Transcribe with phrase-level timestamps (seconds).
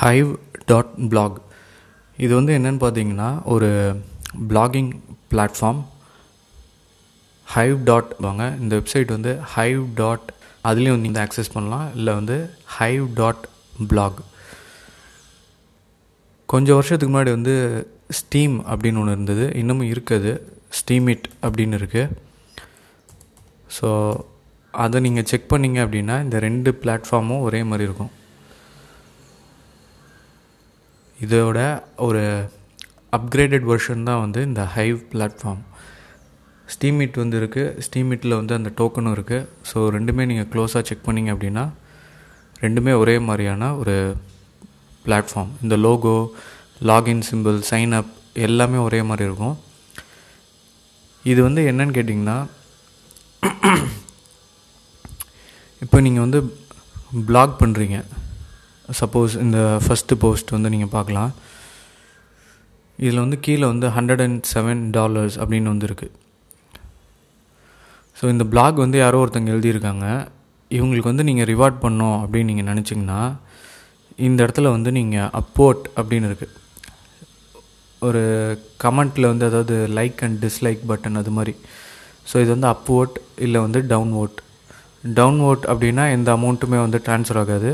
[0.00, 0.30] ஹைவ்
[0.70, 1.36] dot black
[2.24, 3.68] இது வந்து என்னென்னு பார்த்தீங்கன்னா ஒரு
[4.50, 4.90] பிளாகிங்
[5.30, 5.80] பிளாட்ஃபார்ம்
[7.54, 8.44] ஹைவ் டாட் வாங்க.
[8.62, 10.26] இந்த வெப்சைட் வந்து ஹைவ் டாட்
[10.68, 11.86] அதுலேயும் நீங்கள் ஆக்சஸ் பண்ணலாம்.
[11.98, 12.36] இல்லை வந்து
[12.78, 13.44] ஹைவ் டாட்
[13.92, 14.20] பிளாக்
[16.52, 17.54] கொஞ்சம் வருஷத்துக்கு முன்னாடி வந்து
[18.18, 19.46] ஸ்டீம் அப்படின்னு ஒன்று இருந்தது.
[19.62, 20.32] இன்னமும் இருக்குது.
[20.78, 22.14] ஸ்டீமிட் அப்படின்னு இருக்குது
[23.78, 23.88] ஸோ
[24.84, 28.12] அதை நீங்கள் செக் பண்ணிங்க அப்படின்னா இந்த ரெண்டு பிளாட்ஃபார்மும் ஒரே மாதிரி இருக்கும்.
[31.18, 31.58] இதோட
[31.96, 32.22] ஒரு
[33.12, 35.62] அப்கிரேடட் வெர்ஷன் தான் வந்து இந்த ஹைவ் பிளாட்ஃபார்ம்
[36.66, 41.64] ஸ்டீமிட் வந்து இருக்குது ஸ்டீமிட்டில் வந்து அந்த டோக்கனும் இருக்குது ஸோ ரெண்டுமே நீங்கள் க்ளோஸாக செக் பண்ணிங்க அப்படின்னா
[42.56, 43.94] ரெண்டுமே ஒரே மாதிரியான ஒரு
[45.04, 46.14] பிளாட்ஃபார்ம் இந்த logo
[46.84, 49.56] login simple sign up எல்லாமே ஒரே மாதிரி இருக்கும்.
[51.24, 52.38] இது வந்து என்னன்னு கேட்டிங்கன்னா
[55.82, 56.40] இப்போ நீங்கள் வந்து
[57.26, 57.96] பிளாக் பண்ணுறீங்க
[59.00, 61.32] சப்போஸ் இந்த ஃபஸ்ட்டு போஸ்ட் வந்து நீங்கள் பார்க்கலாம்.
[62.98, 66.08] இதில் வந்து கீழே வந்து ஹண்ட்ரட் அண்ட் செவன் டாலர்ஸ் அப்படின்னு வந்துருக்கு
[68.18, 70.06] ஸோ இந்த பிளாக் வந்து யாரோ ஒருத்தங்க எழுதியிருக்காங்க.
[70.70, 73.20] இவங்களுக்கு வந்து நீங்கள் ரிவார்ட் பண்ணோம் அப்படின்னு நீங்கள் நினச்சிங்கன்னா
[74.28, 76.56] இந்த இடத்துல வந்து நீங்கள் அப்போர்ட் அப்படின்னு இருக்குது
[78.02, 78.22] ஒரு
[78.84, 81.54] கமெண்ட்டில் வந்து அதாவது லைக் அண்ட் டிஸ்லைக் பட்டன் அது மாதிரி.
[82.30, 84.38] ஸோ இது வந்து அப் ஓட் இல்லை வந்து டவுன் ஓட்
[85.20, 87.70] டவுன் ஓட் அப்படின்னா எந்த அமௌண்ட்டுமே வந்து ட்ரான்ஸ்ஃபர் ஆகாது.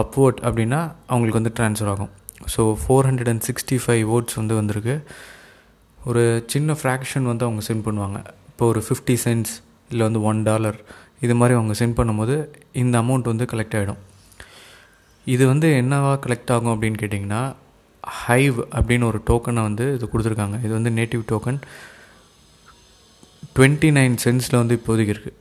[0.00, 2.12] அப்வோட் அப்படின்னா அவங்களுக்கு வந்து ட்ரான்ஸ்ஃபர் ஆகும்.
[2.54, 4.94] So four hundred and sixty five votes வந்து வந்திருக்கு.
[5.98, 8.20] ஒரு சின்ன ஃப்ராக்ஷன் வந்து அவங்க சென்ட் பண்ணுவாங்க.
[8.50, 9.54] இப்போ ஒரு ஃபிஃப்டி சென்ட்ஸ்
[9.92, 10.78] இல்லை வந்து ஒன் டாலர்
[11.26, 12.36] இது மாதிரி அவங்க சென்ட் பண்ணும்போது
[12.82, 14.00] இந்த அமௌண்ட் வந்து கலெக்ட் ஆகிடும்
[15.26, 17.42] இது வந்து என்னவா கலெக்ட் ஆகும் அப்படின்னு கேட்டிங்கன்னா
[18.24, 20.56] ஹைவ் அப்படின்னு ஒரு டோக்கனை வந்து இது கொடுத்துருக்காங்க.
[20.66, 21.60] இது வந்து நேட்டிவ் டோக்கன்
[23.56, 25.38] டுவெண்ட்டி நைன் சென்ட்ஸில் வந்து இப்போதைக்கு இருக்குது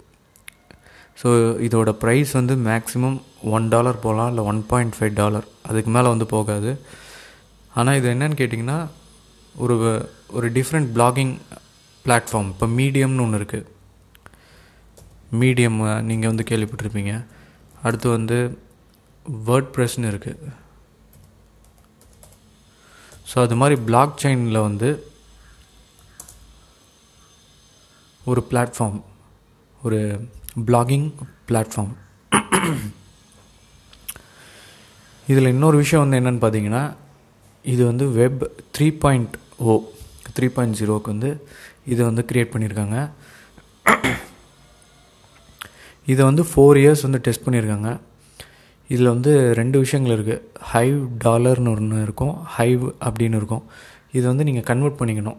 [1.22, 1.30] ஸோ
[1.68, 3.18] இதோட ப்ரைஸ் வந்து மேக்ஸிமம்
[3.56, 6.72] ஒன் டாலர் போகலாம் இல்லை ஒன் பாயிண்ட் ஃபைவ் டாலர் அதுக்கு மேலே வந்து போகாது.
[7.80, 8.80] ஆனால் இது என்னன்னு கேட்டிங்கன்னா
[9.64, 9.76] ஒரு
[10.38, 11.34] ஒரு டிஃப்ரெண்ட் பிளாகிங்
[12.06, 13.70] பிளாட்ஃபார்ம் இப்போ மீடியம்னு ஒன்று இருக்குது
[15.42, 15.78] மீடியம்
[16.10, 17.14] நீங்கள் வந்து கேள்விப்பட்டிருப்பீங்க.
[17.86, 18.38] அடுத்து வந்து
[19.48, 20.50] வேர்ட் ப்ரெஸ்னு இருக்குது
[23.30, 24.90] ஸோ அது மாதிரி பிளாக் செயினில் வந்து
[28.32, 29.00] ஒரு பிளாட்ஃபார்ம்
[29.82, 30.00] ஒரு
[30.68, 31.08] பிளாகிங்
[31.50, 31.94] பிளாட்ஃபார்ம்
[35.28, 36.84] இதில் இன்னொரு விஷயம் வந்து என்னென்னு பார்த்தீங்கன்னா
[37.66, 38.44] இது வந்து web
[38.78, 39.74] three point o
[40.38, 41.30] three point ஜீரோவுக்கு வந்து
[41.92, 42.98] இதை வந்து க்ரியேட் பண்ணியிருக்காங்க
[46.12, 47.90] இதை வந்து ஃபோர் இயர்ஸ் வந்து டெஸ்ட் பண்ணியிருக்காங்க
[48.94, 50.42] இதில் வந்து ரெண்டு விஷயங்கள் இருக்குது
[50.72, 52.34] ஹைவ் டாலர்னு ஒன்று இருக்கும்.
[52.58, 53.64] ஹைவ் அப்படின்னு இருக்கும்.
[54.12, 55.38] இதை வந்து நீங்கள் கன்வெர்ட் பண்ணிக்கணும்.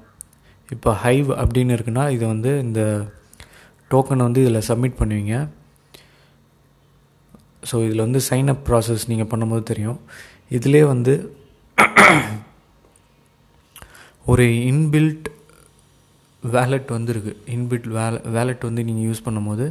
[0.68, 2.80] இப்போ ஹைவ் அப்படின்னு இருக்குன்னா இதை வந்து இந்த
[3.94, 5.34] டோக்கனை வந்து இதில் சப்மிட் பண்ணுவீங்க.
[7.70, 9.98] ஸோ இதில் வந்து சைன் அப் ப்ராசஸ் நீங்கள் பண்ணும்போது தெரியும்.
[10.56, 11.14] இதிலே வந்து
[14.32, 15.28] ஒரு இன்பில்ட்
[16.54, 17.32] வேலெட் வந்துருக்கு.
[17.56, 19.66] இன்பில்ட் வேல வேலெட் வந்து நீங்கள் யூஸ் பண்ணும்போது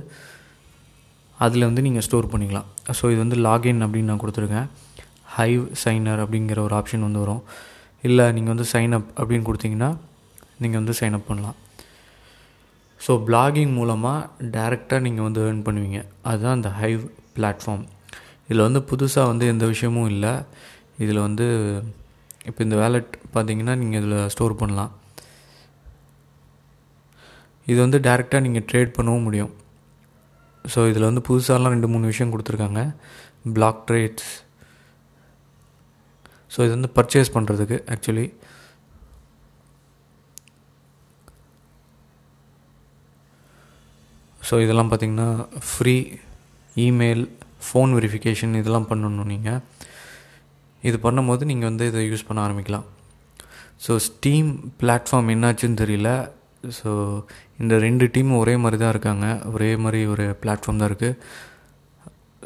[1.46, 2.68] அதில் வந்து நீங்கள் ஸ்டோர் பண்ணிக்கலாம்.
[2.98, 4.68] ஸோ இது வந்து லாகின் அப்படின்னு நான் கொடுத்துருக்கேன்.
[5.38, 7.44] ஹைவ் சைனர் அப்படிங்கிற ஒரு ஆப்ஷன் வந்து வரும்.
[8.08, 9.90] இல்லை நீங்கள் வந்து சைன் அப் அப்படின்னு கொடுத்தீங்கன்னா
[10.64, 11.58] நீங்கள் வந்து சைன் அப் பண்ணலாம்.
[13.06, 16.00] ஸோ பிளாகிங் மூலமாக டேரெக்டாக நீங்கள் வந்து ஏர்ன் பண்ணுவீங்க.
[16.30, 17.04] அதுதான் இந்த ஹைவ்
[17.36, 17.86] பிளாட்ஃபார்ம்
[18.48, 20.34] இதில் வந்து புதுசாக வந்து எந்த விஷயமும் இல்லை.
[21.04, 21.46] இதில் வந்து
[22.50, 24.92] இப்போ இந்த வேலெட் பார்த்தீங்கன்னா நீங்கள் இதில் ஸ்டோர் பண்ணலாம்.
[27.72, 29.52] இது வந்து டேரெக்டாக நீங்கள் ட்ரேட் பண்ணவும் முடியும்.
[30.66, 32.82] ஸோ இதில் வந்து புதுசாலாம் ரெண்டு மூணு விஷயம் கொடுத்துருக்காங்க.
[33.58, 34.32] பிளாக் ட்ரேட்ஸ்
[36.54, 38.26] ஸோ இது வந்து பர்ச்சேஸ் பண்ணுறதுக்கு ஆக்சுவலி
[44.52, 45.30] ஸோ இதெல்லாம் பார்த்திங்கன்னா
[45.72, 45.96] ஃப்ரீ
[46.86, 47.22] இமெயில்
[47.66, 49.62] ஃபோன் வெரிஃபிகேஷன் இதெல்லாம் பண்ணணும் நீங்கள்
[50.90, 52.86] இது பண்ணும்போது நீங்கள் வந்து இதை யூஸ் பண்ண ஆரம்பிக்கலாம்.
[53.86, 54.50] ஸோ ஸ்டீம்
[54.82, 56.10] பிளாட்ஃபார்ம் என்னாச்சுன்னு தெரியல.
[56.80, 56.90] ஸோ
[57.62, 59.28] இந்த ரெண்டு டீமும் ஒரே மாதிரி தான் இருக்காங்க.
[59.54, 61.18] ஒரே மாதிரி ஒரு பிளாட்ஃபார்ம் தான் இருக்குது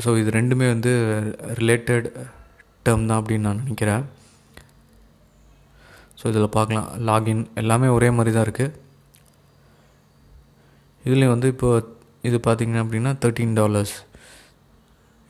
[0.04, 0.94] ஸோ இது ரெண்டுமே வந்து
[1.62, 2.08] ரிலேட்டட்
[2.86, 4.06] டேர்ம் தான் அப்படின்னு நான் நினைக்கிறேன்.
[6.20, 6.90] ஸோ இதில் பார்க்கலாம்.
[7.10, 8.84] லாகின் எல்லாமே ஒரே மாதிரி தான் இருக்குது
[11.06, 11.70] இதுலேயும் வந்து இப்போ
[12.26, 13.96] இது பார்த்திங்க அப்படின்னா தேர்ட்டீன் டாலர்ஸ்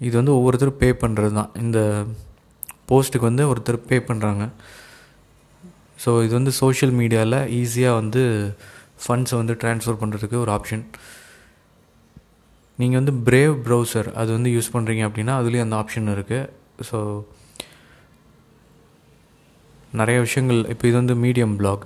[0.01, 1.79] இது வந்து ஒவ்வொருத்தரும் பே பண்ணுறது தான் இந்த
[2.89, 4.43] போஸ்ட்டுக்கு வந்து ஒருத்தர் பே பண்ணுறாங்க
[5.99, 8.23] ஸோ இது வந்து சோஷியல் மீடியாவில் ஈஸியாக வந்து
[9.03, 10.83] ஃபண்ட்ஸை வந்து ட்ரான்ஸ்ஃபர் பண்ணுறதுக்கு ஒரு ஆப்ஷன்
[12.79, 16.49] நீங்கள் வந்து பிரேவ் ப்ரௌசர் அது வந்து யூஸ் பண்ணுறீங்க அப்படின்னா அதுலேயும் அந்த ஆப்ஷன் இருக்குது
[16.89, 16.97] ஸோ
[19.93, 20.61] நிறைய விஷயங்கள்.
[20.65, 21.83] இப்போ இது வந்து மீடியம் பிளாக்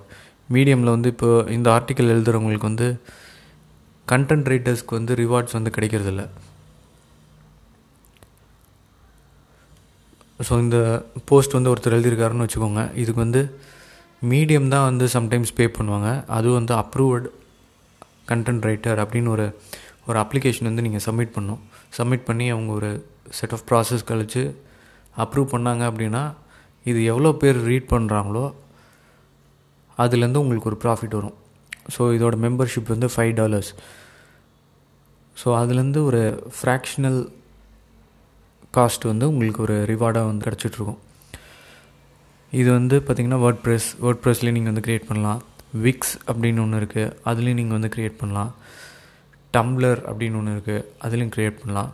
[0.53, 2.88] மீடியமில் வந்து இப்போ இந்த ஆர்டிக்கல் எழுதுகிறவங்களுக்கு வந்து
[4.11, 6.23] கண்டென்ட் ரைட்டர்ஸ்க்கு வந்து ரிவார்ட்ஸ் வந்து கிடைக்கிறதில்ல.
[10.47, 10.77] ஸோ இந்த
[11.29, 12.83] போஸ்ட் வந்து ஒருத்தர் எழுதியிருக்காருன்னு வச்சுக்கோங்க.
[13.01, 13.41] இதுக்கு வந்து
[14.31, 16.09] மீடியம் தான் வந்து சம்டைம்ஸ் பே பண்ணுவாங்க.
[16.38, 17.27] அதுவும் வந்து அப்ரூவ்டு
[18.31, 19.45] கண்டென்ட் ரைட்டர் அப்படின்னு ஒரு
[20.07, 21.61] ஒரு அப்ளிகேஷன் வந்து நீங்கள் சப்மிட் பண்ணணும்
[21.97, 22.89] சப்மிட் பண்ணி அவங்க ஒரு
[23.38, 24.44] செட் ஆஃப் ப்ராசஸ் கழித்து
[25.23, 26.23] அப்ரூவ் பண்ணாங்க அப்படின்னா
[26.85, 28.45] இது எவ்வளோ பேர் ரீட் பண்ணுறாங்களோ
[29.97, 31.38] அதுலேருந்து உங்களுக்கு ஒரு ப்ராஃபிட் வரும்.
[31.95, 33.71] ஸோ இதோட மெம்பர்ஷிப் வந்து ஃபைவ் டாலர்ஸ்
[35.38, 36.21] ஸோ அதுலேருந்து ஒரு
[36.57, 37.19] ஃப்ராக்ஷனல்
[38.77, 41.00] காஸ்ட் வந்து உங்களுக்கு ஒரு ரிவார்டாக வந்து கிடச்சிட்ருக்கும்.
[42.53, 45.41] இது வந்து பார்த்திங்கன்னா வேர்ட் ப்ரெஸ் வேர்ட் ப்ரெஸ்லேயும் நீங்கள் வந்து க்ரியேட் பண்ணலாம்.
[45.86, 48.51] விக்ஸ் அப்படின்னு ஒன்று இருக்குது அதுலேயும் நீங்கள் வந்து க்ரியேட் பண்ணலாம்.
[49.53, 51.92] டம்ளர் அப்படின்னு ஒன்று இருக்குது அதுலேயும் க்ரியேட் பண்ணலாம்.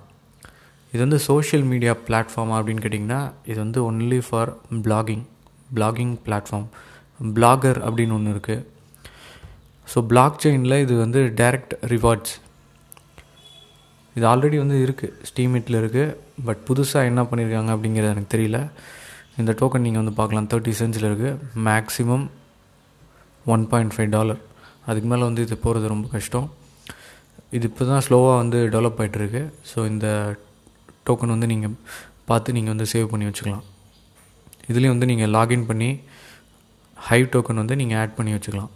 [0.93, 3.21] இது வந்து சோஷியல் மீடியா பிளாட்ஃபார்மா அப்படின்னு கேட்டிங்கன்னா
[3.51, 4.51] இது வந்து only for
[4.85, 5.25] blogging
[5.77, 6.67] blogging platform
[7.37, 8.63] blogger அப்படின்னு ஒன்று இருக்குது
[9.91, 12.33] ஸோ பிளாக் செயினில் இது வந்து டைரக்ட் ரிவார்ட்ஸ்
[14.15, 16.13] இது ஆல்ரெடி வந்து இருக்குது ஸ்டீமிட்டில் இருக்குது
[16.47, 18.59] பட் புதுசாக என்ன பண்ணியிருக்காங்க அப்படிங்கிறது எனக்கு தெரியல.
[19.41, 21.33] இந்த டோக்கன் நீங்கள் வந்து பார்க்கலாம் தேர்ட்டி சென்ஸில் இருக்குது
[21.67, 22.25] maximum
[23.53, 24.41] one point five dollar
[24.89, 26.47] அதுக்கு மேலே வந்து இது போகிறது ரொம்ப கஷ்டம்.
[27.57, 29.41] இது இப்போ தான் ஸ்லோவாக வந்து டெவலப் ஆகிட்டுருக்கு
[29.71, 30.07] ஸோ இந்த
[31.07, 31.75] டோக்கன் வந்து நீங்கள்
[32.29, 33.65] பார்த்து நீங்கள் வந்து சேவ் பண்ணி வச்சுக்கலாம்.
[34.71, 35.89] இதுலேயும் வந்து நீங்கள் லாகின் பண்ணி
[37.09, 38.71] ஹைவ் டோக்கன் வந்து நீங்கள் ஆட் பண்ணி வச்சுக்கலாம்.